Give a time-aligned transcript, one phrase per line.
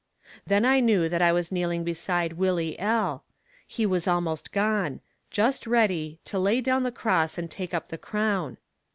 [0.47, 3.23] Then I knew that I was kneeling beside Willie L.
[3.67, 7.99] He was almost gone just ready "to lay down the cross and take up the
[7.99, 8.57] crown."